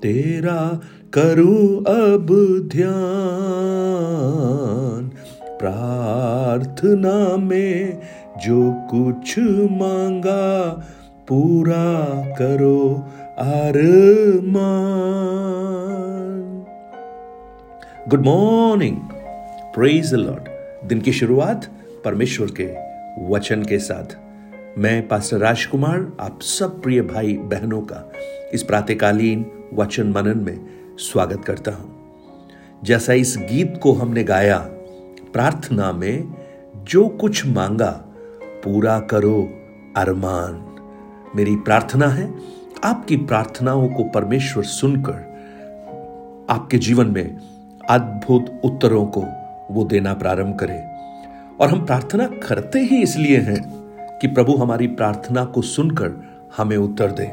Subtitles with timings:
[0.03, 0.81] तेरा
[1.15, 2.27] करूँ अब
[2.73, 2.93] ध्यान।
[5.47, 8.01] प्रार्थना में
[8.47, 9.39] जो कुछ
[9.71, 10.69] मांगा,
[11.29, 11.87] पूरा
[12.39, 13.05] करो
[13.39, 14.65] अरमान।
[18.09, 18.97] गुड मॉर्निंग
[19.75, 20.49] प्रेज लॉर्ड
[20.89, 21.69] दिन की शुरुआत
[22.05, 22.67] परमेश्वर के
[23.33, 24.17] वचन के साथ।
[24.79, 28.13] मैं पास्टर राजकुमार, आप सब प्रिय भाई बहनों का
[28.55, 32.11] इस प्रातकालीन वचन मनन में स्वागत करता हूँ।
[32.85, 34.59] जैसा इस गीत को हमने गाया,
[35.33, 36.35] प्रार्थना में
[36.77, 38.05] जो कुछ मांगा,
[38.43, 39.43] पूरा करो
[39.97, 40.77] अरमान।
[41.37, 42.35] मेरी प्रार्थना है,
[42.85, 45.29] आपकी प्रार्थनाओं को परमेश्वर सुनकर
[46.51, 47.39] आपके जीवन में
[47.91, 49.25] अद्भुत उत्तरों को
[49.71, 50.83] वो देना प्रारंभ करे।
[51.61, 53.63] और हम प्रार्थना करते ही इसलिए हैं
[54.21, 56.25] कि प्रभु हमारी प्रार्थना को सुनकर
[56.57, 57.27] हमें उत्तर दे।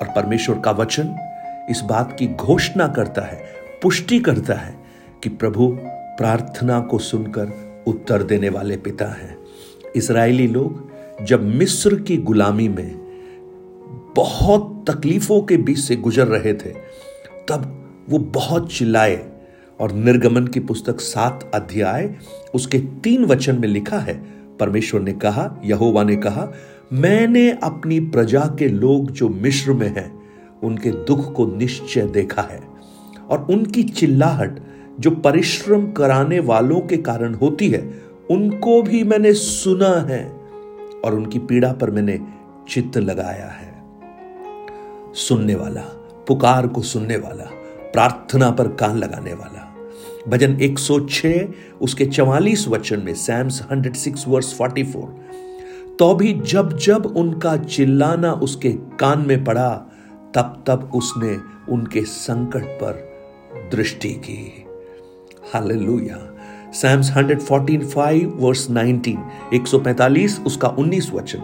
[0.00, 1.25] और परमेश्वर का वचन
[1.70, 3.46] इस बात की घोषणा करता है,
[3.82, 4.78] पुष्टि करता है
[5.22, 9.38] कि प्रभु प्रार्थना को सुनकर उत्तर देने वाले पिता हैं।
[9.96, 10.90] इसराइली लोग
[11.24, 13.06] जब मिस्र की गुलामी में
[14.16, 16.72] बहुत तकलीफों के बीच से गुजर रहे थे,
[17.48, 19.32] तब वो बहुत चिल्लाए
[19.80, 22.14] और निर्गमन की पुस्तक सात अध्याय
[22.54, 24.14] उसके तीन वचन में लिखा है।
[24.60, 26.52] परमेश्वर ने कहा, यहोवा ने कहा,
[26.92, 30.15] मैंने अपनी प्रजा के लोग जो मिश्र में हैं
[30.64, 32.60] उनके दुख को निश्चय देखा है
[33.30, 34.58] और उनकी चिल्लाहट
[35.00, 40.32] जो परिश्रम कराने वालों के कारण होती है, उनको भी मैंने सुना है
[41.04, 42.20] और उनकी पीड़ा पर मैंने
[42.68, 43.74] चित्त लगाया है।
[45.14, 45.80] सुनने वाला,
[46.28, 47.44] पुकार को सुनने वाला,
[47.92, 49.62] प्रार्थना पर कान लगाने वाला।
[50.28, 54.96] भजन 106 उसके 44 वचन में सैम्स 106 वर्स 44
[55.98, 59.86] तो भी जब जब उनका चिल्लाना उसके कान में पड़ा
[60.34, 61.38] तब तब उसने
[61.72, 63.16] उनके संकट पर
[63.74, 64.64] दृष्टि की।
[65.54, 66.32] हालेलुया।
[66.72, 69.16] सैम्स 114 5 वर्स 19
[69.54, 71.38] 145 उसका 19 वचन।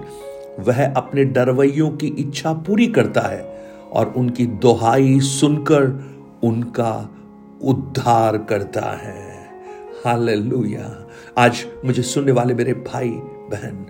[0.61, 6.13] वह अपने डरवैयों की इच्छा पूरी करता है और उनकी दोहाई सुनकर
[6.43, 7.11] उनका
[7.63, 9.49] उद्धार करता है।
[10.05, 13.09] हालेलुया। आज मुझे सुनने वाले मेरे भाई,
[13.51, 13.87] बहन,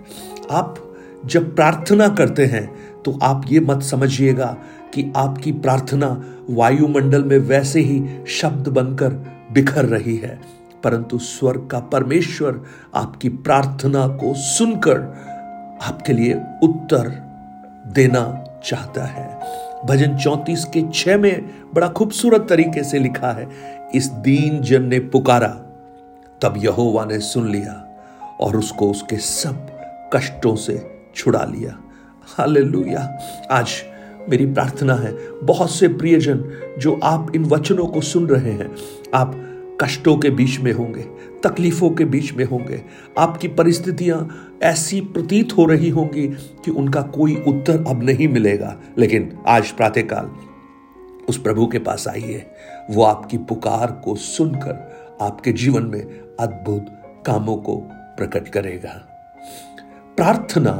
[0.51, 4.55] आप जब प्रार्थना करते हैं तो आप ये मत समझिएगा
[4.93, 6.09] कि आपकी प्रार्थना
[6.49, 9.09] वायुमंडल में वैसे ही शब्द बनकर
[9.51, 10.39] बिखर रही है,
[10.83, 12.61] परंतु स्वर्ग का परमेश्वर
[12.95, 14.99] आपकी प्रार्थना को सुनकर
[15.81, 17.09] आपके लिए उत्तर
[17.93, 18.23] देना
[18.65, 19.27] चाहता है।
[19.85, 23.49] भजन चौतीस के छह में बड़ा खूबसूरत तरीके से लिखा है,
[23.95, 25.47] इस दीन जन ने पुकारा,
[26.41, 27.73] तब यहोवा ने सुन लिया
[28.41, 29.67] और उसको उसके सब
[30.13, 30.81] कष्टों से
[31.15, 31.77] छुड़ा लिया।
[32.27, 33.19] हालेलुया।
[33.51, 33.71] आज
[34.29, 36.43] मेरी प्रार्थना है, बहुत से प्रियजन
[36.77, 38.75] जो आप इन वचनों को सुन रहे हैं,
[39.13, 39.49] आप
[39.81, 41.01] कष्टों के बीच में होंगे,
[41.43, 42.81] तकलीफों के बीच में होंगे,
[43.17, 46.27] आपकी परिस्थितियाँ ऐसी प्रतीत हो रही होंगी
[46.65, 50.31] कि उनका कोई उत्तर अब नहीं मिलेगा। लेकिन आज प्रातःकाल,
[51.29, 52.45] उस प्रभु के पास आइए,
[52.89, 56.03] वो आपकी पुकार को सुनकर आपके जीवन में
[56.39, 56.85] अद्भुत
[57.25, 59.01] कामों को प्रकट करेगा।
[60.17, 60.73] प्रार्थना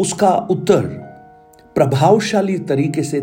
[0.00, 0.80] उसका उत्तर
[1.74, 3.20] प्रभावशाली तरीके से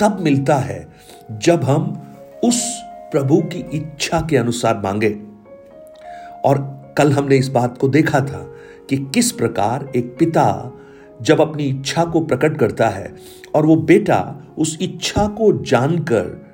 [0.00, 0.88] तब मिलता है
[1.30, 2.02] जब हम
[2.44, 5.18] उस प्रभु की इच्छा के अनुसार मांगे।
[6.44, 8.52] और कल हमने इस बात को देखा था
[8.90, 10.72] कि किस प्रकार एक पिता
[11.22, 13.14] जब अपनी इच्छा को प्रकट करता है
[13.54, 16.46] और वो बेटा उस इच्छा को जानकर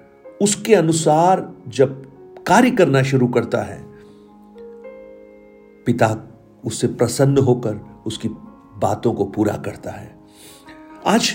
[0.43, 2.13] उसके अनुसार जब
[2.47, 3.83] कार्य करना शुरू करता है,
[5.87, 6.29] पिता
[6.65, 8.29] उससे प्रसन्न होकर उसकी
[8.83, 10.15] बातों को पूरा करता है।
[11.07, 11.35] आज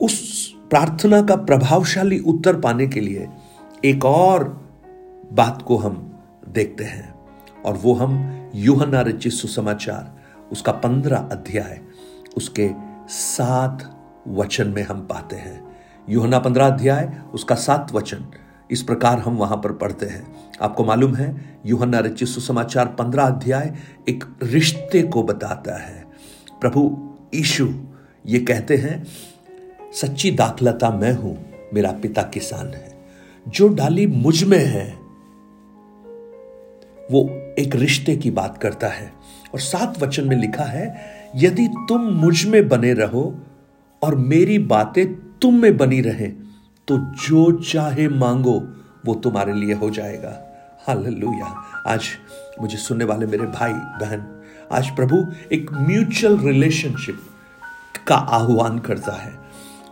[0.00, 3.28] उस प्रार्थना का प्रभावशाली उत्तर पाने के लिए
[3.84, 4.44] एक और
[5.32, 7.14] बात को हम देखते हैं
[7.66, 10.16] और वो हम यूहना रचित सुसमाचार,
[10.52, 11.80] उसका पंद्रह अध्याय,
[12.36, 12.70] उसके
[13.08, 13.88] सात
[14.28, 15.60] वचन में हम पाते हैं।
[16.08, 18.26] यूहना पंद्रह अध्याय, उसका सात वचन,
[18.70, 20.26] इस प्रकार हम वहाँ पर पढ़ते हैं।
[20.62, 23.74] आपको मालूम है यूहना रचित सुसमाचार पंद्रह अध्याय
[24.08, 26.09] एक रिश्ते को बताता है।
[26.60, 27.68] प्रभु ईशु
[28.26, 29.06] ये कहते हैं,
[29.92, 33.00] सच्ची दाखलता मैं हूँ, मेरा पिता किसान है।
[33.48, 34.94] जो डाली मुझमें है,
[37.10, 37.28] वो
[37.58, 39.12] एक रिश्ते की बात करता है।
[39.54, 41.00] और सात वचन में लिखा है,
[41.36, 43.34] यदि तुम मुझमें बने रहो
[44.02, 46.28] और मेरी बातें तुम में बनी रहे
[46.88, 48.60] तो जो चाहे मांगो,
[49.06, 50.46] वो तुम्हारे लिए हो जाएगा।
[50.86, 51.46] हालेलुया।
[51.86, 52.02] आज
[52.60, 54.39] मुझे सुनने वाले मेरे भाई, बहन
[54.72, 55.16] आज प्रभु
[55.52, 57.20] एक म्यूचुअल रिलेशनशिप
[58.08, 59.32] का आह्वान करता है।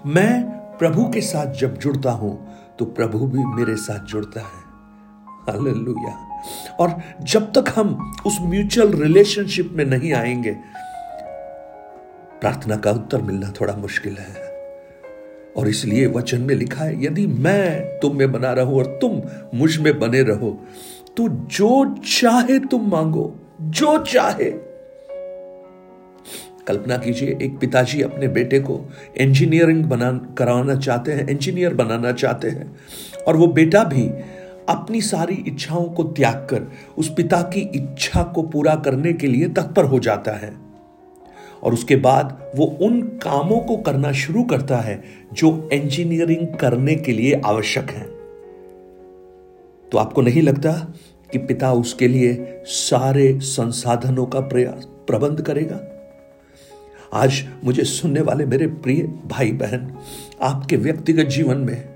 [0.06, 0.42] मैं
[0.78, 2.32] प्रभु के साथ जब जुड़ता हूँ
[2.78, 4.60] तो प्रभु भी मेरे साथ जुड़ता है।
[5.46, 6.12] हालेलुया।
[6.80, 10.52] और जब तक हम उस म्यूचुअल रिलेशनशिप में नहीं आएँगे,
[12.40, 14.46] प्रार्थना का उत्तर मिलना थोड़ा मुश्किल है।
[15.56, 19.20] और इसलिए वचन में लिखा है, यदि मैं तुम में बना रहो और तुम
[19.58, 20.58] मुझमें बने रहो
[21.16, 24.67] तो जो चाहे तुम मांगो, जो चाहे
[26.68, 28.80] कल्पना कीजिए, एक पिताजी अपने बेटे को
[29.16, 32.76] इंजीनियरिंग बना, कराना चाहते हैं इंजीनियर बनाना चाहते हैं।
[33.28, 34.10] और वो बेटा भी
[34.68, 39.48] अपनी सारी इच्छाओं को त्याग कर, उस पिता की इच्छा को पूरा करने के लिए
[39.48, 40.56] तत्पर हो जाता है।
[41.62, 47.12] और उसके बाद वो उन कामों को करना शुरू करता है, जो इंजीनियरिंग करने के
[47.12, 48.04] लिए आवश्यक है।
[49.92, 50.94] तो आपको नहीं लगता
[51.32, 55.87] कि पिता उसके लिए सारे संसाधनों का प्रयास प्रबंध करेगा?
[57.14, 59.98] आज मुझे सुनने वाले मेरे प्रिय भाई बहन
[60.42, 61.94] आपके व्यक्तिगत जीवन में,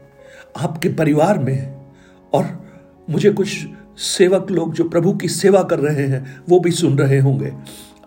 [0.61, 1.87] आपके परिवार में,
[2.33, 2.71] और
[3.11, 3.67] मुझे कुछ
[3.99, 7.53] सेवक लोग जो प्रभु की सेवा कर रहे हैं, वो भी सुन रहे होंगे।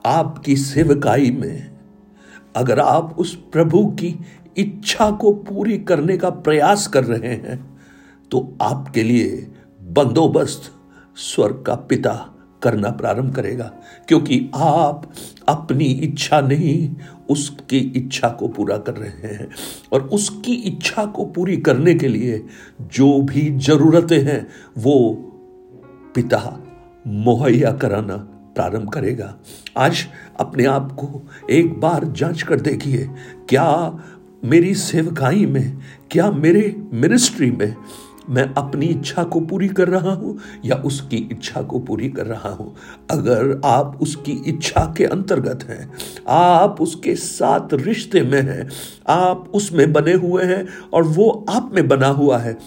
[0.06, 1.78] आपकी सेवकाई में,
[2.56, 4.16] अगर आप उस प्रभु की
[4.58, 7.80] इच्छा को पूरी करने का प्रयास कर रहे हैं
[8.32, 9.52] तो आपके लिए
[9.82, 10.72] बंदोबस्त
[11.16, 12.35] स्वर्ग का पिता
[12.66, 13.72] करना प्रारंभ करेगा,
[14.08, 15.12] क्योंकि आप
[15.48, 16.96] अपनी इच्छा नहीं,
[17.30, 19.50] उसकी इच्छा को पूरा कर रहे हैं।
[19.94, 22.44] और उसकी इच्छा को पूरी करने के लिए
[22.96, 24.48] जो भी जरूरतें हैं,
[24.78, 24.96] वो
[26.16, 26.60] पिता
[27.08, 28.16] मुहैया कराना
[28.56, 29.34] प्रारंभ करेगा।
[29.78, 30.06] आज
[30.40, 33.10] अपने आप को एक बार जाँच कर देखिए,
[33.50, 34.00] क्या
[34.46, 35.78] मेरी सेवकाई में,
[36.12, 37.76] क्या मेरे मिनिस्ट्री में
[38.30, 42.50] मैं अपनी इच्छा को पूरी कर रहा हूँ या उसकी इच्छा को पूरी कर रहा
[42.50, 42.76] हूँ?
[43.12, 45.92] अगर आप उसकी इच्छा के अंतर्गत हैं,
[46.28, 48.70] आप उसके साथ रिश्ते में हैं,
[49.08, 52.58] आप उसमें बने हुए हैं और वो आप में बना हुआ है,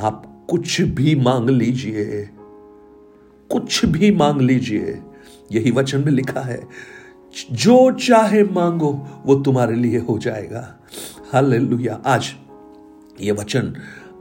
[0.00, 2.28] आप कुछ भी मांग लीजिए,
[3.50, 4.98] कुछ भी मांग लीजिए।
[5.52, 6.60] यही वचन में लिखा है,
[7.52, 8.92] जो चाहे मांगो,
[9.26, 10.78] वो तुम्हारे लिए हो जाएगा।
[11.32, 12.32] हालेलुया। आज
[13.20, 13.74] ये वचन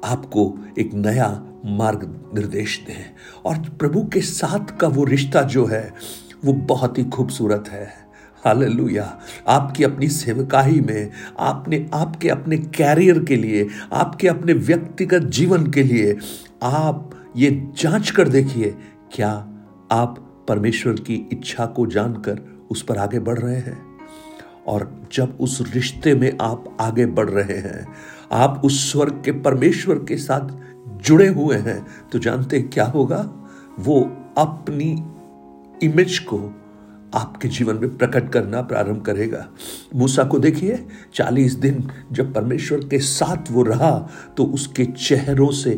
[0.03, 3.15] आपको एक नया मार्ग निर्देश दें।
[3.45, 5.93] और प्रभु के साथ का वो रिश्ता जो है,
[6.45, 8.05] वो बहुत ही खूबसूरत है।
[8.45, 15.71] हालेलुया। आपकी अपनी सेवकाही में, आपने, आपके अपने कैरियर के लिए, आपके अपने व्यक्तिगत जीवन
[15.71, 16.17] के लिए
[16.63, 18.75] आप ये जाँच कर देखिए,
[19.11, 19.31] क्या
[19.91, 23.85] आप परमेश्वर की इच्छा को जानकर उस पर आगे बढ़ रहे हैं?
[24.67, 27.87] और जब उस रिश्ते में आप आगे बढ़ रहे हैं
[28.31, 30.49] आप उस स्वर्ग के परमेश्वर के साथ
[31.03, 33.19] जुड़े हुए हैं तो जानते क्या होगा?
[33.79, 34.01] वो
[34.37, 34.91] अपनी
[35.83, 36.37] इमेज को
[37.13, 39.45] आपके जीवन में प्रकट करना प्रारंभ करेगा।
[39.95, 43.91] मूसा को देखिए, चालीस दिन जब परमेश्वर के साथ वो रहा
[44.37, 45.71] तो उसके चेहरों से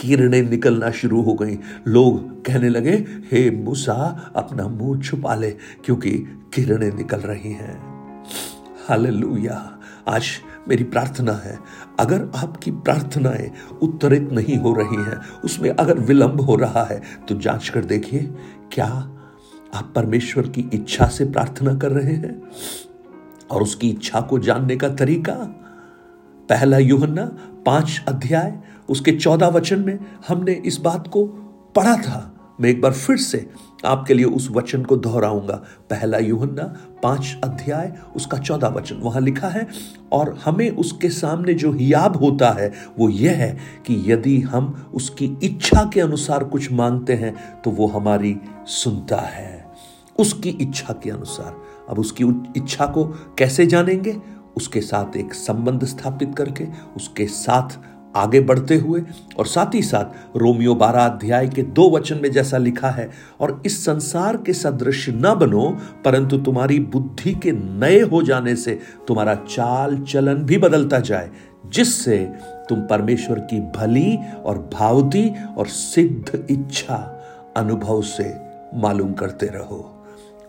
[0.00, 1.58] किरणें निकलना शुरू हो गई।
[1.88, 2.92] लोग कहने लगे,
[3.32, 5.50] हे मूसा, अपना मुँह छुपा ले,
[5.84, 6.10] क्योंकि
[6.54, 7.76] किरणें निकल रही हैं।
[8.88, 10.24] हालेलुया। आज
[10.68, 11.58] मेरी प्रार्थना है,
[12.00, 13.50] अगर आपकी प्रार्थनाएँ
[13.82, 18.32] उत्तरित नहीं हो रही हैं, उसमें अगर विलंब हो रहा है तो जाँच कर देखिए,
[18.72, 18.86] क्या
[19.74, 22.42] आप परमेश्वर की इच्छा से प्रार्थना कर रहे हैं?
[23.50, 25.34] और उसकी इच्छा को जानने का तरीका?
[26.48, 27.24] पहला युहन्ना
[27.66, 31.26] पाँच अध्याय, उसके चौदह वचन में हमने इस बात को
[31.76, 32.30] पढ़ा था।
[32.60, 33.50] मैं एक बार फिर से
[33.84, 35.54] आपके लिए उस वचन को दोहराऊँगा।
[35.90, 36.62] पहला युहन्ना
[37.02, 39.66] पाँच अध्याय, उसका चौदह वचन। वहाँ लिखा है,
[40.12, 45.36] और हमें उसके सामने जो हियाब होता है, वो यह है कि यदि हम उसकी
[45.42, 49.72] इच्छा के अनुसार कुछ मांगते हैं तो वो हमारी सुनता है।
[50.18, 51.56] उसकी इच्छा के अनुसार।
[51.88, 52.24] अब उसकी
[52.56, 53.04] इच्छा को
[53.38, 54.16] कैसे जानेंगे?
[54.56, 57.78] उसके साथ एक संबंध स्थापित करके, उसके साथ
[58.16, 59.02] आगे बढ़ते हुए
[59.38, 63.62] और साथ ही साथ रोमियो बारह अध्याय के दो वचन में जैसा लिखा है, और
[63.66, 65.68] इस संसार के सदृश न बनो,
[66.04, 68.78] परंतु तुम्हारी बुद्धि के नए हो जाने से
[69.08, 71.30] तुम्हारा चाल चलन भी बदलता जाए,
[71.66, 72.18] जिससे
[72.68, 75.28] तुम परमेश्वर की भली और भावती
[75.58, 76.96] और सिद्ध इच्छा
[77.56, 78.32] अनुभव से
[78.74, 79.90] मालूम करते रहो।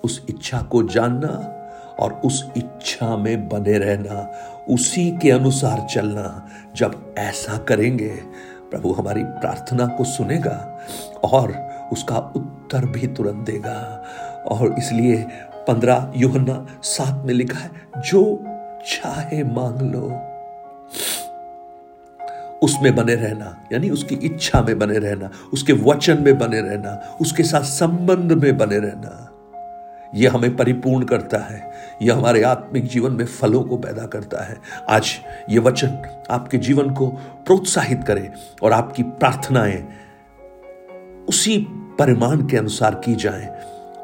[0.04, 1.52] उस इच्छा को जानना
[2.00, 4.22] और उस इच्छा में बने रहना
[4.70, 8.16] उसी के अनुसार चलना। जब ऐसा करेंगे,
[8.72, 10.80] प्रभु हमारी प्रार्थना को सुनेगा
[11.24, 14.04] और उसका उत्तर भी तुरंत देगा।
[14.48, 18.44] और इसलिए पंद्रह युहन्ना सात में लिखा है, जो
[18.88, 20.32] चाहे मांग लो।
[22.64, 27.44] उसमें बने रहना, यानी उसकी इच्छा में बने रहना, उसके वचन में बने रहना, उसके
[27.44, 29.25] साथ संबंध में बने रहना।
[30.16, 31.72] यह हमें परिपूर्ण करता है।
[32.02, 34.58] यह हमारे आत्मिक जीवन में फलों को पैदा करता है।
[34.90, 35.12] आज
[35.50, 37.08] ये वचन आपके जीवन को
[37.46, 38.32] प्रोत्साहित करे
[38.64, 39.88] और आपकी प्रार्थनाएँ
[41.30, 43.48] उसी परिमाण के अनुसार की जाएँ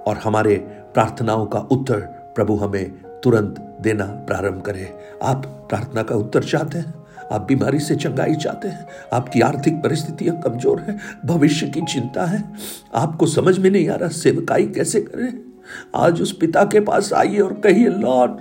[0.08, 0.56] और हमारे
[0.94, 2.00] प्रार्थनाओं का उत्तर
[2.36, 2.92] प्रभु हमें
[3.24, 4.94] तुरंत देना प्रारंभ करे।
[5.24, 6.94] आप प्रार्थना का उत्तर चाहते हैं?
[7.32, 8.88] आप बीमारी से चंगाई चाहते हैं?
[9.14, 10.98] आपकी आर्थिक परिस्थितियाँ कमज़ोर है?
[11.26, 12.44] भविष्य की चिंता है?
[12.96, 15.51] आपको समझ में नहीं आ रहा सेवकाई कैसे करें?
[15.96, 18.32] आज उस पिता के पास आइए और कहिए लॉर्ड,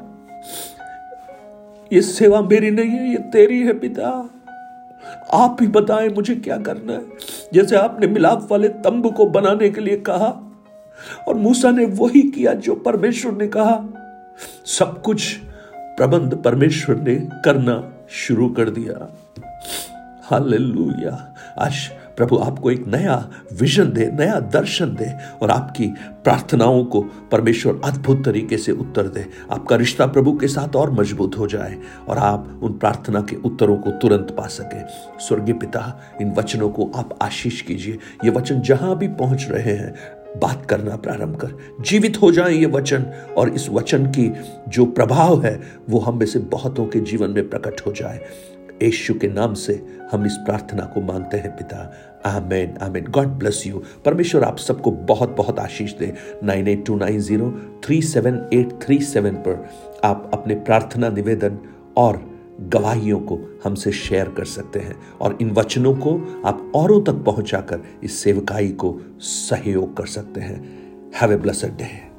[1.93, 4.31] ये सेवा मेरी नहीं है, ये तेरी है पिता।
[5.33, 7.03] आप ही बताएँ मुझे क्या करना है?
[7.55, 10.47] जैसे आपने मिलाप वाले तंबू को बनाने के लिए कहा,
[11.29, 13.85] और मूसा ने वही किया जो परमेश्वर ने कहा।
[14.67, 15.37] सब कुछ
[15.77, 19.17] प्रबंध परमेश्वर ने करना शुरू कर दिया।
[20.23, 23.15] हालेलुया। आज प्रभु आपको एक नया
[23.61, 25.11] विजन दे, नया दर्शन दे
[25.43, 25.87] और आपकी
[26.25, 27.01] प्रार्थनाओं को
[27.33, 31.79] परमेश्वर अद्भुत तरीके से उत्तर दे। आपका रिश्ता प्रभु के साथ और मज़बूत हो जाए
[32.09, 34.85] और आप उन प्रार्थना के उत्तरों को तुरंत पा सके।
[35.25, 39.95] स्वर्गीय पिता, इन वचनों को आप आशीष कीजिए। ये वचन जहाँ भी पहुँच रहे हैं,
[40.39, 44.33] बात करना प्रारंभ कर। जीवित हो जाए ये वचन और इस वचन की
[44.69, 45.61] जो प्रभाव है,
[45.91, 48.21] वो हम में से बहुतों के जीवन में प्रकट हो जाए।
[48.83, 49.75] यशु के नाम से
[50.13, 51.93] हम इस प्रार्थना को मांगते हैं, पिता।
[52.27, 53.05] Amen amen.
[53.05, 56.13] God bless you परमेश्वर आप सबको बहुत बहुत आशीष दे।
[56.45, 57.51] Nine eight two nine zero
[57.85, 59.71] three seven eight three seven पर
[60.05, 61.59] आप अपने प्रार्थना निवेदन
[61.97, 62.23] और
[62.61, 67.81] गवाहियों को हमसे शेयर कर सकते हैं और इन वचनों को आप औरों तक पहुंचाकर
[68.05, 70.61] इस सेवकाई को सहयोग कर सकते हैं।
[71.21, 72.10] Have a blessed day